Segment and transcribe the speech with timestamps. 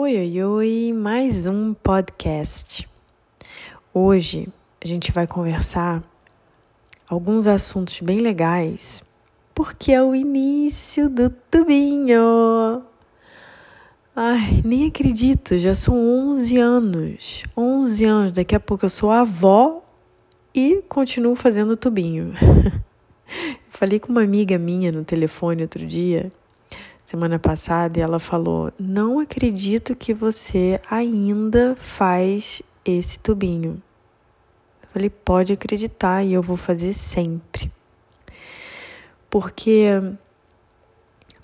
[0.00, 2.88] Oi, oi, oi, mais um podcast.
[3.92, 4.48] Hoje
[4.80, 6.04] a gente vai conversar
[7.08, 9.02] alguns assuntos bem legais,
[9.52, 12.80] porque é o início do tubinho.
[14.14, 17.42] Ai, nem acredito, já são 11 anos.
[17.56, 19.82] 11 anos, daqui a pouco eu sou avó
[20.54, 22.34] e continuo fazendo tubinho.
[23.68, 26.30] Falei com uma amiga minha no telefone outro dia
[27.08, 33.82] semana passada e ela falou: Não acredito que você ainda faz esse tubinho.
[34.82, 37.72] Eu falei: Pode acreditar e eu vou fazer sempre.
[39.30, 39.86] Porque,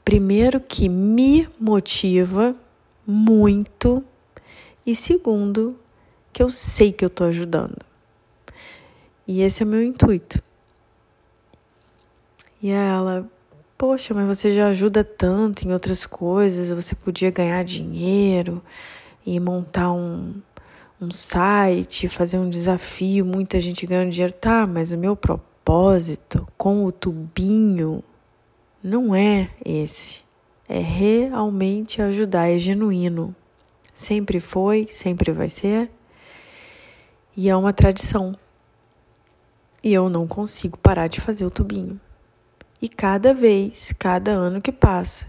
[0.05, 2.55] primeiro, que me motiva
[3.07, 4.05] muito,
[4.85, 5.79] e segundo,
[6.31, 7.79] que eu sei que eu estou ajudando.
[9.27, 10.43] E esse é o meu intuito.
[12.63, 13.27] E ela,
[13.77, 18.63] Poxa, mas você já ajuda tanto em outras coisas, você podia ganhar dinheiro
[19.27, 20.41] e montar um,
[21.01, 24.33] um site, fazer um desafio, muita gente ganhando dinheiro.
[24.33, 28.03] Tá, mas o meu propósito com o tubinho
[28.83, 30.23] não é esse.
[30.69, 33.35] É realmente ajudar, é genuíno.
[33.93, 35.91] Sempre foi, sempre vai ser.
[37.37, 38.37] E é uma tradição.
[39.83, 42.01] E eu não consigo parar de fazer o tubinho.
[42.85, 45.27] E cada vez, cada ano que passa,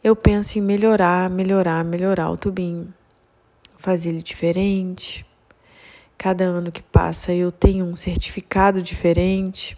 [0.00, 2.94] eu penso em melhorar, melhorar, melhorar o tubinho,
[3.78, 5.26] fazer ele diferente.
[6.16, 9.76] Cada ano que passa eu tenho um certificado diferente.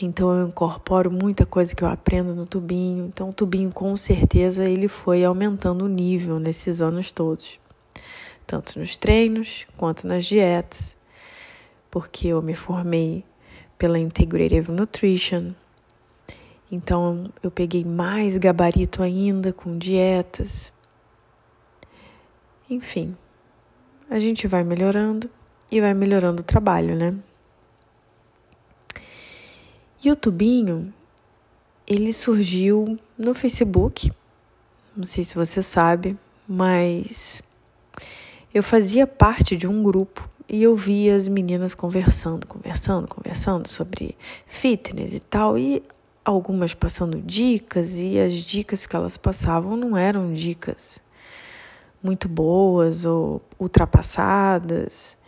[0.00, 3.06] Então eu incorporo muita coisa que eu aprendo no tubinho.
[3.06, 7.58] Então o tubinho com certeza ele foi aumentando o nível nesses anos todos.
[8.46, 10.96] Tanto nos treinos quanto nas dietas.
[11.90, 13.24] Porque eu me formei
[13.78, 15.52] pela Integrative Nutrition.
[16.70, 20.72] Então eu peguei mais gabarito ainda com dietas.
[22.68, 23.16] Enfim,
[24.10, 25.30] a gente vai melhorando
[25.70, 27.14] e vai melhorando o trabalho, né?
[30.02, 30.92] E o tubinho,
[31.86, 34.10] ele surgiu no Facebook.
[34.96, 37.42] Não sei se você sabe, mas
[38.56, 44.16] eu fazia parte de um grupo e eu via as meninas conversando, conversando, conversando sobre
[44.46, 45.82] fitness e tal, e
[46.24, 51.00] algumas passando dicas, e as dicas que elas passavam não eram dicas
[52.02, 55.18] muito boas ou ultrapassadas,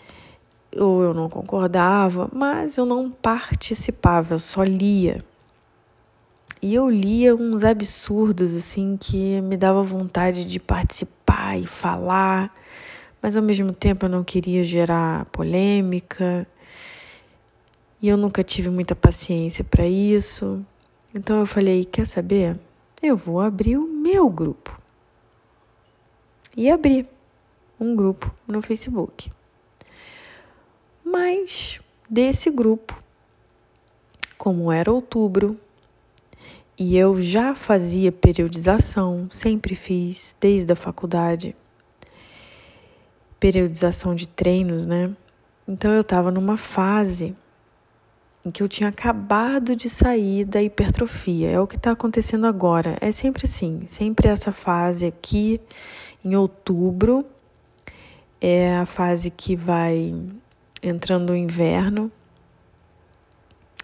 [0.74, 5.22] ou eu não concordava, mas eu não participava, eu só lia.
[6.62, 12.54] E eu lia uns absurdos assim que me dava vontade de participar e falar
[13.20, 16.46] mas ao mesmo tempo eu não queria gerar polêmica
[18.00, 20.64] e eu nunca tive muita paciência para isso.
[21.14, 22.58] Então eu falei: quer saber?
[23.02, 24.80] Eu vou abrir o meu grupo.
[26.56, 27.06] E abri
[27.78, 29.30] um grupo no Facebook.
[31.04, 33.00] Mas desse grupo,
[34.36, 35.58] como era outubro,
[36.78, 41.56] e eu já fazia periodização, sempre fiz desde a faculdade
[43.38, 45.10] periodização de treinos, né?
[45.66, 47.36] Então eu estava numa fase
[48.44, 51.50] em que eu tinha acabado de sair da hipertrofia.
[51.50, 52.96] É o que está acontecendo agora.
[53.00, 55.60] É sempre assim, sempre essa fase aqui
[56.24, 57.24] em outubro
[58.40, 60.14] é a fase que vai
[60.82, 62.10] entrando o inverno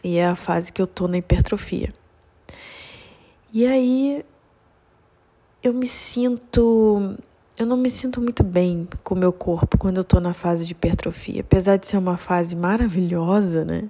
[0.03, 1.93] e é a fase que eu tô na hipertrofia.
[3.53, 4.25] E aí
[5.63, 7.17] eu me sinto
[7.57, 10.67] eu não me sinto muito bem com o meu corpo quando eu estou na fase
[10.67, 11.41] de hipertrofia.
[11.41, 13.89] Apesar de ser uma fase maravilhosa, né?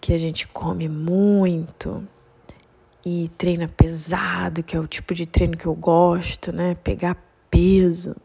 [0.00, 2.06] Que a gente come muito
[3.04, 6.74] e treina pesado, que é o tipo de treino que eu gosto, né?
[6.82, 8.16] Pegar peso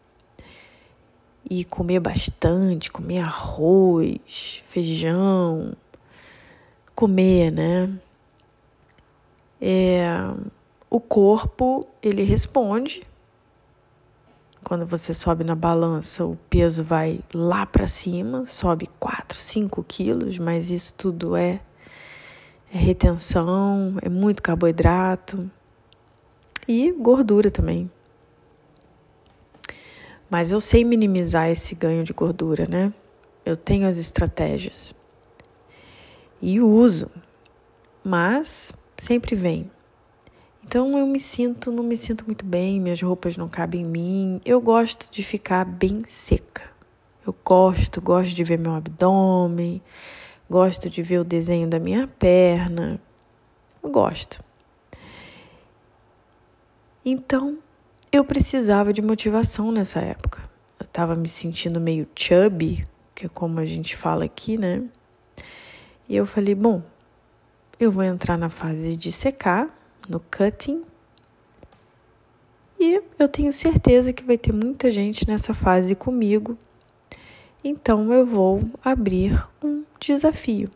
[1.50, 5.74] e comer bastante, comer arroz, feijão,
[6.96, 7.94] comer, né?
[9.60, 10.08] É,
[10.90, 13.04] o corpo ele responde
[14.64, 20.38] quando você sobe na balança, o peso vai lá para cima, sobe 4, 5 quilos,
[20.38, 21.60] mas isso tudo é,
[22.74, 25.50] é retenção, é muito carboidrato
[26.68, 27.90] e gordura também.
[30.30, 32.94] Mas eu sei minimizar esse ganho de gordura, né?
[33.44, 34.96] Eu tenho as estratégias
[36.42, 37.10] e uso,
[38.04, 39.70] mas sempre vem
[40.72, 44.42] então eu me sinto, não me sinto muito bem, minhas roupas não cabem em mim.
[44.46, 46.64] Eu gosto de ficar bem seca.
[47.28, 49.82] Eu gosto, gosto de ver meu abdômen,
[50.50, 53.02] gosto de ver o desenho da minha perna.
[53.84, 54.42] Eu gosto.
[57.04, 57.58] Então,
[58.10, 60.42] eu precisava de motivação nessa época.
[60.80, 64.82] Eu estava me sentindo meio chubby, que é como a gente fala aqui, né?
[66.08, 66.82] E eu falei, bom,
[67.78, 69.81] eu vou entrar na fase de secar,
[70.12, 70.84] no cutting,
[72.80, 76.58] e eu tenho certeza que vai ter muita gente nessa fase comigo.
[77.64, 80.70] Então eu vou abrir um desafio.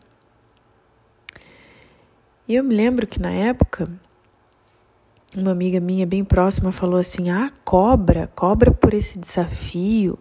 [2.46, 3.90] E eu me lembro que na época
[5.36, 10.16] uma amiga minha bem próxima falou assim: "Ah, cobra, cobra por esse desafio,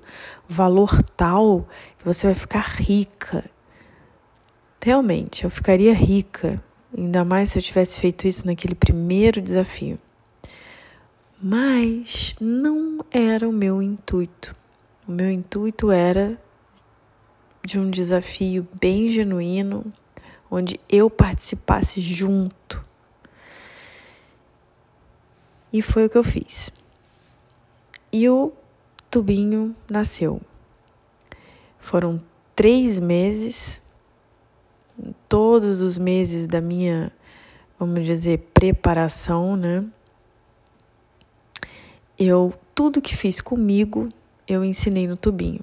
[0.49, 1.67] valor tal
[1.99, 3.47] que você vai ficar rica".
[4.81, 6.61] Realmente, eu ficaria rica,
[6.97, 9.99] ainda mais se eu tivesse feito isso naquele primeiro desafio.
[11.41, 14.55] Mas não era o meu intuito.
[15.07, 16.39] O meu intuito era
[17.63, 19.85] de um desafio bem genuíno,
[20.49, 22.83] onde eu participasse junto.
[25.73, 26.71] E foi o que eu fiz.
[28.11, 28.53] E o
[29.11, 30.41] tubinho nasceu.
[31.79, 32.21] Foram
[32.55, 33.81] três meses,
[35.27, 37.11] todos os meses da minha,
[37.79, 39.85] vamos dizer, preparação, né?
[42.17, 44.09] eu tudo que fiz comigo,
[44.47, 45.61] eu ensinei no tubinho.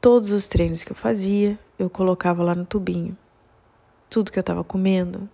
[0.00, 3.16] Todos os treinos que eu fazia, eu colocava lá no tubinho.
[4.10, 5.28] Tudo que eu estava comendo,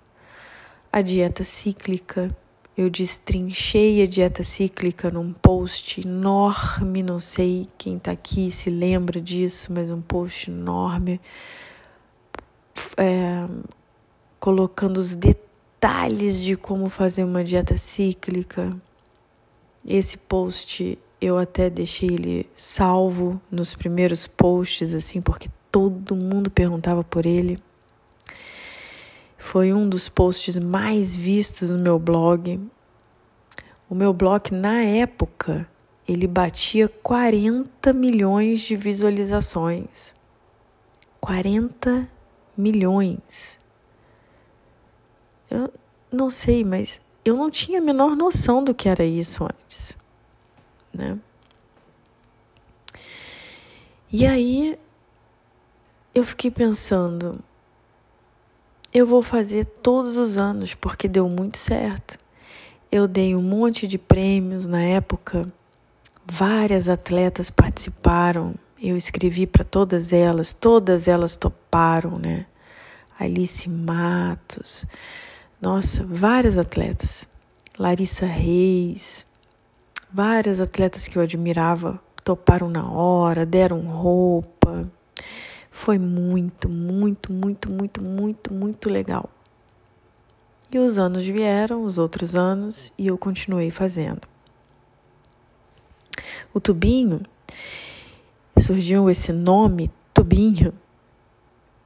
[0.92, 2.34] a dieta cíclica,
[2.76, 9.20] eu destrinchei a dieta cíclica num post enorme, não sei quem está aqui se lembra
[9.20, 11.20] disso, mas um post enorme,
[13.00, 13.48] é,
[14.38, 18.76] colocando os detalhes de como fazer uma dieta cíclica
[19.86, 27.04] esse post eu até deixei ele salvo nos primeiros posts, assim, porque todo mundo perguntava
[27.04, 27.58] por ele.
[29.36, 32.60] Foi um dos posts mais vistos no meu blog.
[33.88, 35.68] O meu blog, na época,
[36.08, 40.14] ele batia 40 milhões de visualizações.
[41.20, 42.08] 40
[42.56, 43.58] milhões.
[45.50, 45.72] Eu
[46.10, 49.96] não sei, mas eu não tinha a menor noção do que era isso antes,
[50.92, 51.18] né?
[54.12, 54.78] E aí
[56.14, 57.38] eu fiquei pensando,
[58.92, 62.18] eu vou fazer todos os anos porque deu muito certo.
[62.90, 65.46] Eu dei um monte de prêmios na época,
[66.26, 68.54] várias atletas participaram.
[68.80, 72.46] Eu escrevi para todas elas, todas elas toparam, né?
[73.18, 74.86] Alice Matos,
[75.60, 77.28] nossa, várias atletas.
[77.78, 79.26] Larissa Reis,
[80.10, 84.90] várias atletas que eu admirava toparam na hora, deram roupa.
[85.70, 89.28] Foi muito, muito, muito, muito, muito, muito legal.
[90.72, 94.22] E os anos vieram, os outros anos, e eu continuei fazendo.
[96.54, 97.22] O tubinho,
[98.58, 100.72] surgiu esse nome, tubinho,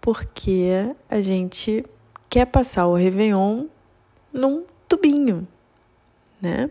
[0.01, 1.85] porque a gente
[2.29, 3.67] quer passar o Réveillon
[4.33, 5.47] num tubinho,
[6.41, 6.71] né?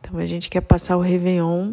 [0.00, 1.72] Então a gente quer passar o Réveillon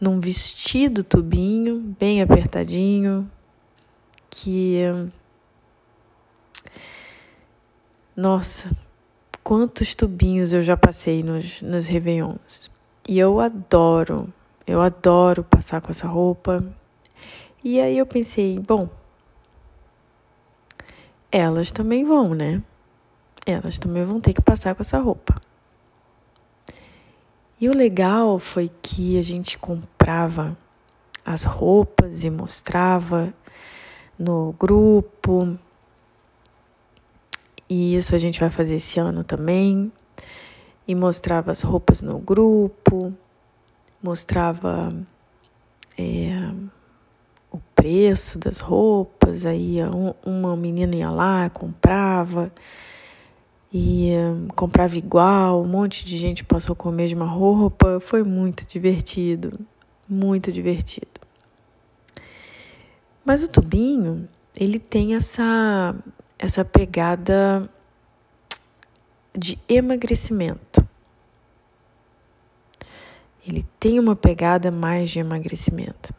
[0.00, 3.30] num vestido tubinho, bem apertadinho,
[4.30, 4.82] que.
[8.14, 8.70] Nossa,
[9.42, 12.70] quantos tubinhos eu já passei nos, nos Réveillons.
[13.08, 14.32] E eu adoro,
[14.66, 16.64] eu adoro passar com essa roupa.
[17.62, 18.88] E aí eu pensei, bom,
[21.30, 22.62] elas também vão, né?
[23.44, 25.40] Elas também vão ter que passar com essa roupa.
[27.60, 30.56] E o legal foi que a gente comprava
[31.24, 33.32] as roupas e mostrava
[34.18, 35.58] no grupo.
[37.68, 39.92] E isso a gente vai fazer esse ano também.
[40.86, 43.12] E mostrava as roupas no grupo,
[44.02, 44.94] mostrava
[45.98, 46.50] é,
[47.50, 49.78] o preço das roupas, aí
[50.24, 52.52] uma menina ia lá, comprava
[53.72, 54.10] e
[54.54, 59.58] comprava igual, um monte de gente passou com a mesma roupa, foi muito divertido,
[60.08, 61.20] muito divertido.
[63.24, 65.94] Mas o tubinho, ele tem essa
[66.38, 67.68] essa pegada
[69.36, 70.85] de emagrecimento.
[73.46, 76.12] Ele tem uma pegada mais de emagrecimento.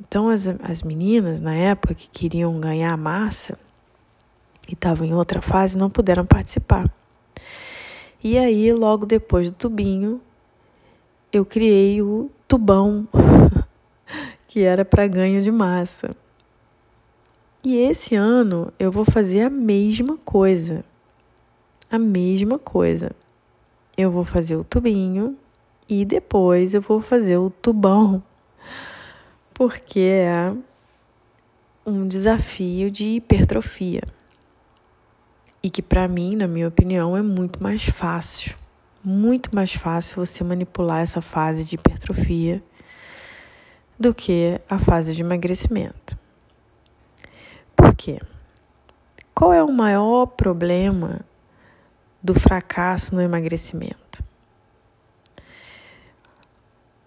[0.00, 3.56] Então, as, as meninas, na época, que queriam ganhar massa
[4.68, 6.92] e estavam em outra fase, não puderam participar.
[8.22, 10.20] E aí, logo depois do tubinho,
[11.32, 13.06] eu criei o tubão,
[14.48, 16.10] que era para ganho de massa.
[17.62, 20.84] E esse ano eu vou fazer a mesma coisa.
[21.90, 23.12] A mesma coisa.
[23.96, 25.36] Eu vou fazer o tubinho
[25.88, 28.22] e depois eu vou fazer o tubão,
[29.54, 30.54] porque é
[31.86, 34.02] um desafio de hipertrofia
[35.62, 38.54] e que para mim, na minha opinião, é muito mais fácil,
[39.02, 42.62] muito mais fácil você manipular essa fase de hipertrofia
[43.98, 46.16] do que a fase de emagrecimento.
[47.74, 48.20] Por quê?
[49.34, 51.20] Qual é o maior problema
[52.22, 54.27] do fracasso no emagrecimento?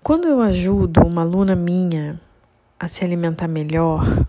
[0.03, 2.19] Quando eu ajudo uma aluna minha
[2.79, 4.25] a se alimentar melhor,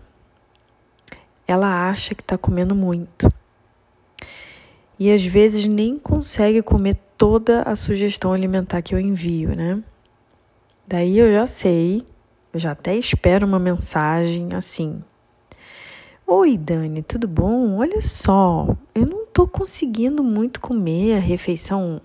[1.47, 3.31] ela acha que está comendo muito.
[4.99, 9.81] E às vezes nem consegue comer toda a sugestão alimentar que eu envio, né?
[10.87, 12.05] Daí eu já sei
[12.53, 15.03] eu já até espero uma mensagem assim.
[16.27, 17.77] Oi, Dani, tudo bom?
[17.77, 21.99] Olha só, eu não tô conseguindo muito comer a refeição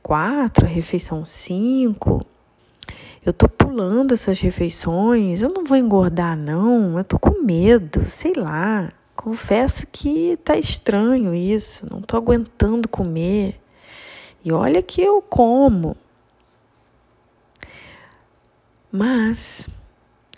[0.00, 2.20] 4, a refeição 5.
[3.24, 8.32] Eu tô pulando essas refeições, eu não vou engordar não, eu tô com medo, sei
[8.34, 8.92] lá.
[9.14, 13.60] Confesso que tá estranho isso, não tô aguentando comer.
[14.44, 15.96] E olha que eu como.
[18.90, 19.68] Mas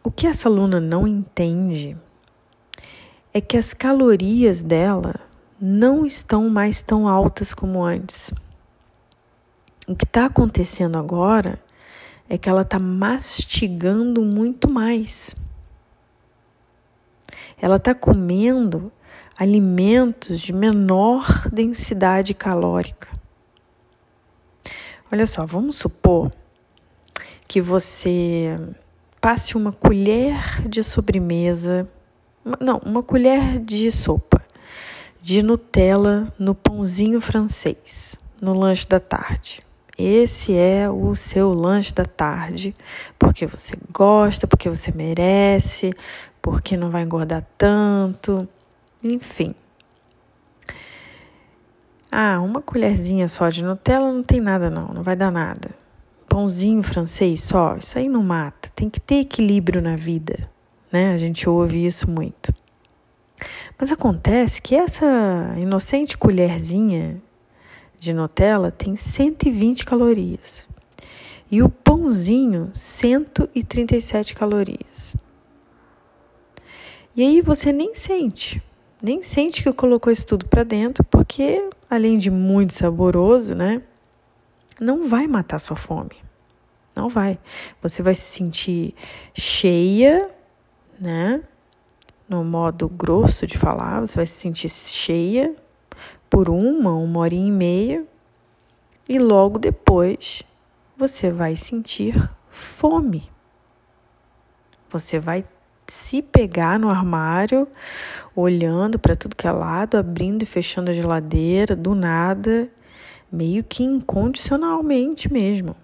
[0.02, 1.96] o que essa aluna não entende
[3.32, 5.14] é que as calorias dela
[5.60, 8.32] não estão mais tão altas como antes.
[9.86, 11.60] O que está acontecendo agora
[12.30, 15.34] é que ela está mastigando muito mais.
[17.60, 18.92] Ela está comendo
[19.36, 23.08] alimentos de menor densidade calórica.
[25.10, 26.30] Olha só, vamos supor
[27.48, 28.56] que você
[29.20, 31.88] passe uma colher de sobremesa,
[32.60, 34.40] não, uma colher de sopa
[35.20, 39.62] de Nutella no pãozinho francês, no lanche da tarde.
[40.00, 42.74] Esse é o seu lanche da tarde,
[43.18, 45.92] porque você gosta, porque você merece,
[46.40, 48.48] porque não vai engordar tanto,
[49.02, 49.54] enfim.
[52.10, 55.80] Ah, uma colherzinha só de Nutella não tem nada não, não vai dar nada
[56.30, 58.70] pãozinho francês só, isso aí não mata.
[58.74, 60.38] Tem que ter equilíbrio na vida,
[60.90, 61.12] né?
[61.12, 62.54] A gente ouve isso muito.
[63.76, 65.06] Mas acontece que essa
[65.56, 67.20] inocente colherzinha
[68.00, 70.66] de Nutella tem 120 calorias.
[71.48, 75.14] E o pãozinho, 137 calorias.
[77.14, 78.60] E aí você nem sente,
[79.00, 83.82] nem sente que colocou isso tudo para dentro, porque além de muito saboroso, né?
[84.80, 86.16] não vai matar sua fome.
[86.96, 87.38] Não vai.
[87.82, 88.94] Você vai se sentir
[89.34, 90.28] cheia,
[90.98, 91.42] né?
[92.28, 95.54] No modo grosso de falar, você vai se sentir cheia
[96.30, 98.06] por uma, uma hora e meia,
[99.08, 100.42] e logo depois
[100.96, 102.14] você vai sentir
[102.48, 103.28] fome.
[104.88, 105.44] Você vai
[105.86, 107.66] se pegar no armário,
[108.34, 112.70] olhando para tudo que é lado, abrindo e fechando a geladeira do nada
[113.30, 115.76] meio que incondicionalmente mesmo.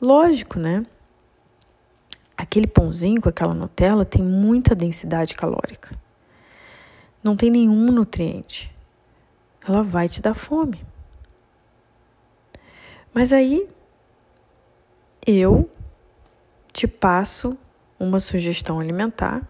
[0.00, 0.86] Lógico, né?
[2.36, 5.96] Aquele pãozinho com aquela Nutella tem muita densidade calórica.
[7.24, 8.70] Não tem nenhum nutriente.
[9.66, 10.84] Ela vai te dar fome.
[13.14, 13.66] Mas aí
[15.26, 15.70] eu
[16.72, 17.56] te passo
[17.98, 19.48] uma sugestão alimentar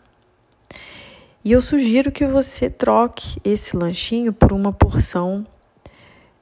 [1.44, 5.46] e eu sugiro que você troque esse lanchinho por uma porção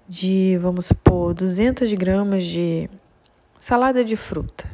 [0.09, 2.89] de, vamos supor, 200 gramas de
[3.59, 4.65] salada de fruta,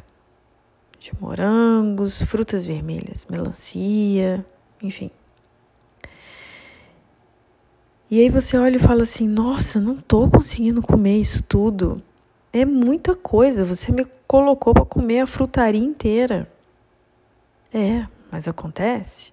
[0.99, 4.45] de morangos, frutas vermelhas, melancia,
[4.83, 5.09] enfim.
[8.11, 12.01] E aí você olha e fala assim: Nossa, não tô conseguindo comer isso tudo.
[12.51, 13.63] É muita coisa.
[13.65, 16.51] Você me colocou para comer a frutaria inteira.
[17.71, 19.31] É, mas acontece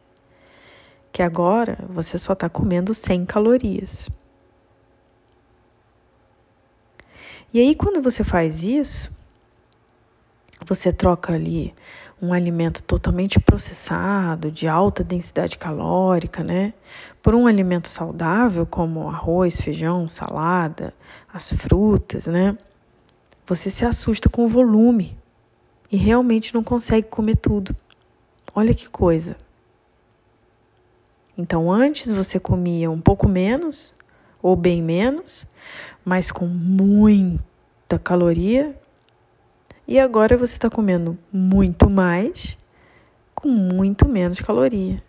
[1.11, 4.11] que agora você só está comendo 100 calorias.
[7.54, 9.11] E aí, quando você faz isso,
[10.66, 11.75] você troca ali
[12.21, 16.73] um alimento totalmente processado, de alta densidade calórica, né,
[17.23, 20.95] por um alimento saudável como arroz, feijão, salada,
[21.33, 22.57] as frutas, né?
[23.47, 25.17] Você se assusta com o volume
[25.91, 27.77] e realmente não consegue comer tudo.
[28.55, 29.37] Olha que coisa.
[31.39, 33.95] Então, antes você comia um pouco menos,
[34.43, 35.47] ou bem menos,
[36.05, 38.75] mas com muita caloria,
[39.88, 42.59] e agora você está comendo muito mais,
[43.35, 45.02] com muito menos caloria.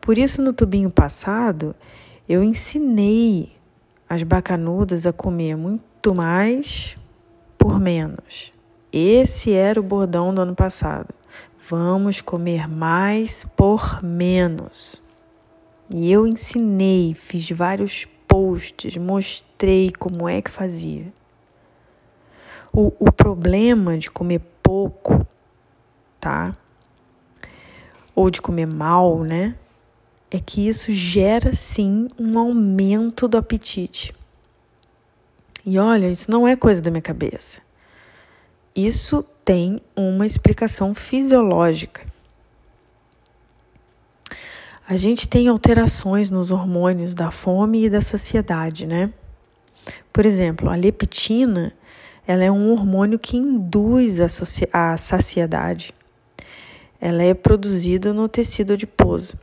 [0.00, 1.74] Por isso, no tubinho passado,
[2.28, 3.52] eu ensinei
[4.08, 6.96] as bacanudas a comer muito mais
[7.58, 8.52] por menos.
[8.92, 11.14] Esse era o bordão do ano passado.
[11.68, 15.02] Vamos comer mais por menos.
[15.90, 21.12] E eu ensinei, fiz vários posts, mostrei como é que fazia.
[22.80, 25.26] O, o problema de comer pouco,
[26.20, 26.56] tá?
[28.14, 29.56] Ou de comer mal, né?
[30.30, 34.14] É que isso gera sim um aumento do apetite.
[35.66, 37.60] E olha, isso não é coisa da minha cabeça.
[38.76, 42.06] Isso tem uma explicação fisiológica.
[44.86, 49.12] A gente tem alterações nos hormônios da fome e da saciedade, né?
[50.12, 51.72] Por exemplo, a leptina,
[52.28, 55.94] ela é um hormônio que induz a, saciedade.
[57.00, 59.38] Ela é produzida no tecido adiposo.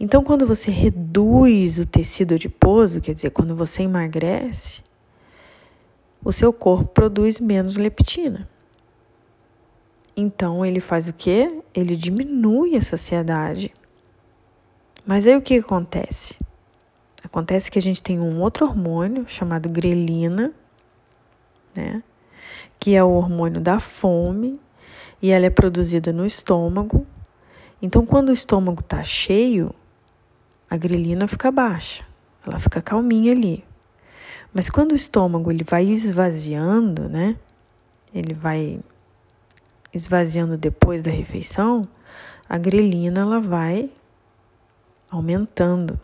[0.00, 4.82] Então, quando você reduz o tecido adiposo, quer dizer, quando você emagrece,
[6.24, 8.48] o seu corpo produz menos leptina.
[10.16, 11.62] Então ele faz o quê?
[11.72, 13.72] Ele diminui a saciedade.
[15.06, 16.38] Mas aí o que acontece?
[17.22, 20.52] Acontece que a gente tem um outro hormônio chamado grelina,
[21.74, 22.02] né?
[22.78, 24.60] Que é o hormônio da fome
[25.20, 27.06] e ela é produzida no estômago.
[27.80, 29.74] Então, quando o estômago está cheio,
[30.70, 32.04] a grelina fica baixa,
[32.46, 33.64] ela fica calminha ali.
[34.52, 37.36] Mas quando o estômago ele vai esvaziando, né?
[38.14, 38.80] Ele vai
[39.92, 41.88] esvaziando depois da refeição,
[42.48, 43.90] a grelina ela vai
[45.10, 45.98] aumentando.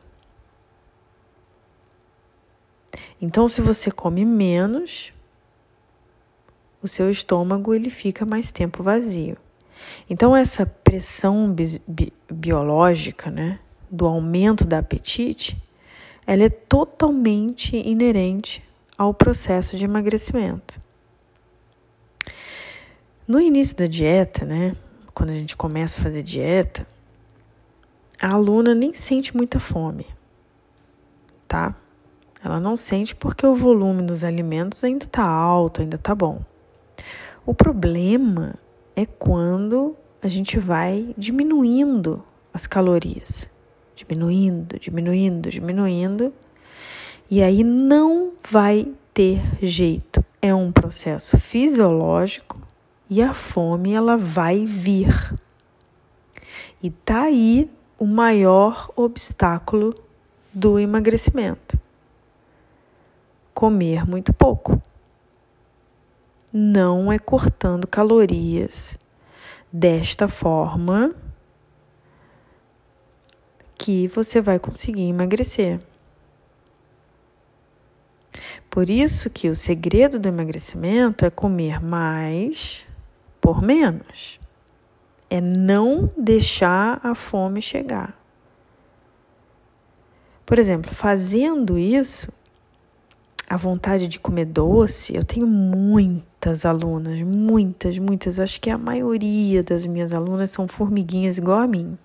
[3.21, 5.13] Então, se você come menos,
[6.83, 9.37] o seu estômago ele fica mais tempo vazio.
[10.09, 13.59] Então, essa pressão bi bi biológica, né,
[13.91, 15.61] do aumento da apetite,
[16.27, 18.63] ela é totalmente inerente
[18.97, 20.81] ao processo de emagrecimento.
[23.27, 24.77] No início da dieta, né,
[25.15, 26.87] quando a gente começa a fazer dieta,
[28.21, 30.07] a aluna nem sente muita fome,
[31.49, 31.75] tá?
[32.45, 36.43] Ela não sente porque o volume dos alimentos ainda está alto, ainda está bom.
[37.45, 38.55] O problema
[38.95, 42.23] é quando a gente vai diminuindo
[42.53, 43.49] as calorias
[44.05, 46.33] diminuindo, diminuindo, diminuindo,
[47.31, 50.25] e aí não vai ter jeito.
[50.41, 52.59] É um processo fisiológico
[53.09, 55.35] e a fome ela vai vir.
[56.83, 59.95] E tá aí o maior obstáculo
[60.53, 61.79] do emagrecimento.
[63.53, 64.81] Comer muito pouco.
[66.53, 68.99] Não é cortando calorias
[69.73, 71.15] desta forma
[73.79, 75.81] que você vai conseguir emagrecer.
[78.69, 82.87] Por isso que o segredo do emagrecimento é comer mais
[83.41, 84.39] por menos.
[85.29, 88.17] É não deixar a fome chegar.
[90.45, 92.33] Por exemplo, fazendo isso,
[93.51, 99.61] a vontade de comer doce, eu tenho muitas alunas, muitas, muitas, acho que a maioria
[99.61, 101.99] das minhas alunas são formiguinhas igual a mim.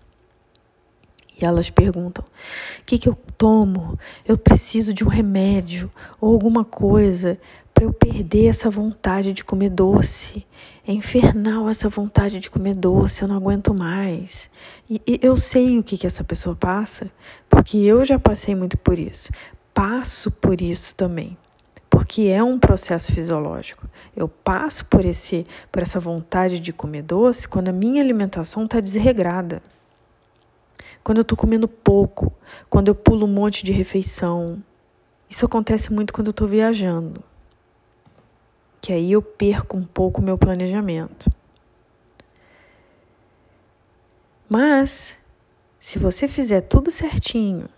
[1.40, 4.00] E elas perguntam: o que, que eu tomo?
[4.26, 7.38] Eu preciso de um remédio ou alguma coisa
[7.76, 10.44] para eu perder essa vontade de comer doce.
[10.88, 14.50] É infernal essa vontade de comer doce, eu não aguento mais.
[14.90, 17.12] E, e eu sei o que, que essa pessoa passa,
[17.50, 19.30] porque eu já passei muito por isso.
[19.76, 21.38] Passo por isso também
[21.88, 23.88] porque é um processo fisiológico.
[24.14, 28.82] Eu passo por esse por essa vontade de comer doce quando a minha alimentação está
[28.82, 29.62] desregrada
[31.06, 32.34] quando eu estou comendo pouco,
[32.68, 34.64] quando eu pulo um monte de refeição.
[35.30, 37.24] Isso acontece muito quando eu estou viajando,
[38.82, 41.30] que aí eu perco um pouco o meu planejamento.
[44.50, 45.16] Mas,
[45.78, 47.70] se você fizer tudo certinho,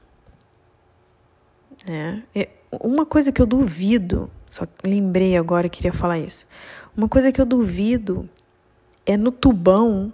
[1.88, 2.24] né?
[2.36, 6.46] É, uma coisa que eu duvido, só lembrei agora, queria falar isso.
[6.96, 8.30] Uma coisa que eu duvido
[9.06, 10.12] é no tubão.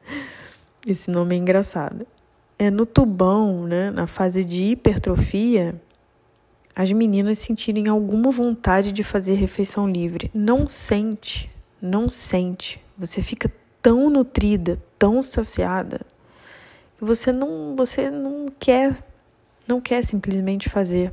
[0.86, 2.06] Esse nome é engraçado
[2.60, 5.80] é, no tubão, né, na fase de hipertrofia,
[6.76, 10.30] as meninas sentirem alguma vontade de fazer refeição livre.
[10.34, 11.50] Não sente,
[11.80, 12.78] não sente.
[12.98, 13.50] Você fica
[13.80, 16.02] tão nutrida, tão saciada,
[16.98, 19.02] que você não, você não quer,
[19.70, 21.12] não quer simplesmente fazer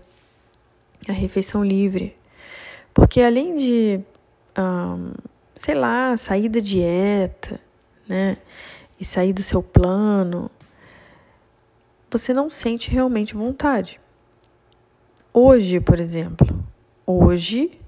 [1.07, 2.17] a refeição livre.
[2.93, 4.01] Porque além de,
[5.55, 7.59] sei lá, sair da dieta,
[8.07, 8.37] né,
[8.99, 10.49] e sair do seu plano,
[12.09, 13.99] você não sente realmente vontade.
[15.33, 16.47] Hoje, por exemplo,
[17.05, 17.79] hoje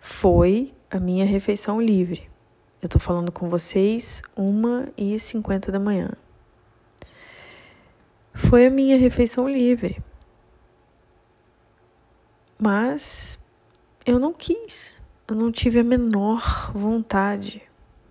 [0.00, 2.30] foi a minha refeição livre.
[2.80, 6.10] Eu tô falando com vocês uma e cinquenta da manhã.
[8.36, 10.00] Foi a minha refeição livre.
[12.58, 13.38] Mas
[14.04, 14.94] eu não quis.
[15.26, 17.62] Eu não tive a menor vontade,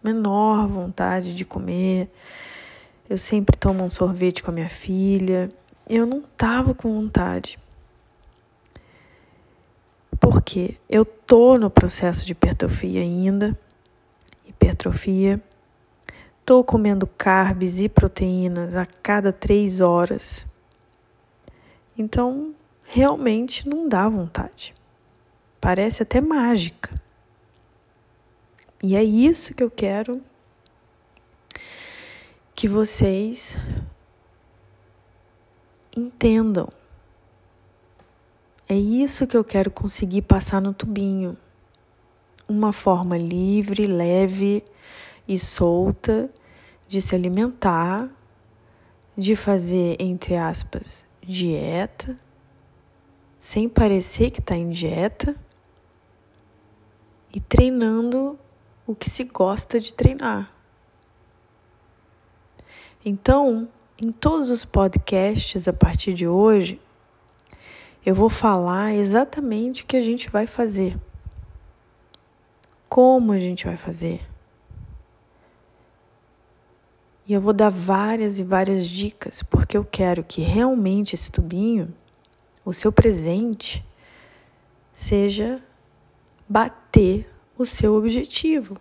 [0.03, 2.09] menor vontade de comer.
[3.09, 5.49] Eu sempre tomo um sorvete com a minha filha.
[5.88, 7.57] Eu não tava com vontade.
[10.19, 13.57] Porque eu tô no processo de hipertrofia ainda
[14.45, 15.41] hipertrofia.
[16.45, 20.45] Estou comendo carbs e proteínas a cada três horas.
[21.97, 22.53] Então,
[22.84, 24.75] realmente não dá vontade.
[25.60, 27.01] Parece até mágica.
[28.84, 30.21] E é isso que eu quero
[32.53, 33.58] que vocês
[35.97, 36.69] entendam.
[38.69, 41.36] É isso que eu quero conseguir passar no tubinho
[42.47, 44.63] uma forma livre, leve
[45.27, 46.29] e solta
[46.88, 48.09] de se alimentar,
[49.17, 52.17] de fazer, entre aspas, dieta,
[53.39, 55.35] sem parecer que está em dieta
[57.33, 58.38] e treinando
[58.85, 60.49] o que se gosta de treinar.
[63.03, 63.67] Então,
[64.01, 66.81] em todos os podcasts a partir de hoje,
[68.05, 70.97] eu vou falar exatamente o que a gente vai fazer
[72.95, 74.21] como a gente vai fazer.
[77.27, 81.93] E eu vou dar várias e várias dicas, porque eu quero que realmente esse tubinho,
[82.63, 83.83] o seu presente,
[84.91, 85.61] seja
[86.47, 88.77] bater o seu objetivo.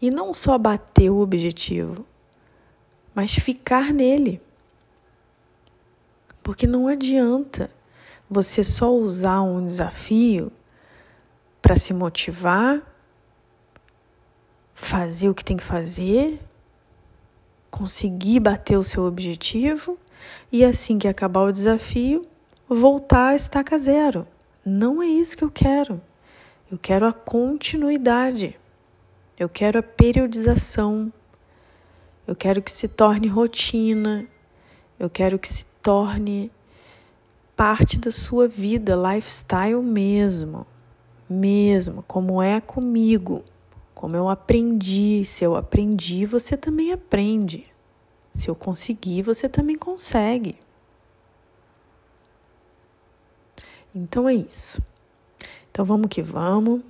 [0.00, 2.06] E não só bater o objetivo,
[3.14, 4.40] mas ficar nele.
[6.42, 7.70] Porque não adianta
[8.28, 10.50] você só usar um desafio
[11.60, 12.82] para se motivar
[14.76, 16.38] fazer o que tem que fazer,
[17.70, 19.98] conseguir bater o seu objetivo
[20.50, 22.26] e assim que acabar o desafio,
[22.68, 24.26] voltar a estaca zero.
[24.64, 26.00] Não é isso que eu quero.
[26.70, 28.58] Eu quero a continuidade.
[29.38, 31.12] Eu quero a periodização.
[32.26, 34.26] Eu quero que se torne rotina.
[34.98, 36.50] Eu quero que se torne
[37.54, 40.66] parte da sua vida, lifestyle mesmo.
[41.28, 43.44] Mesmo, como é comigo.
[43.96, 47.64] Como eu aprendi, se eu aprendi, você também aprende.
[48.34, 50.58] Se eu conseguir, você também consegue.
[53.94, 54.82] Então é isso.
[55.70, 56.82] Então vamos que vamos.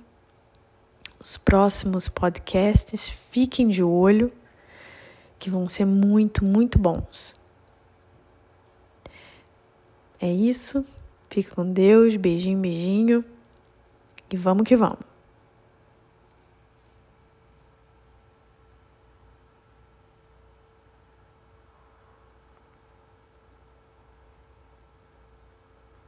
[1.17, 4.29] Os próximos podcasts, fiquem de olho,
[5.39, 7.39] que vão ser muito, muito bons.
[10.19, 10.85] É isso.
[11.29, 12.17] Fique com Deus.
[12.17, 13.23] Beijinho, beijinho.
[14.29, 15.06] E vamos que vamos.